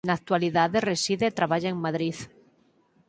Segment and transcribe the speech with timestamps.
[0.07, 2.17] Na actualidade reside e traballa en Madrid.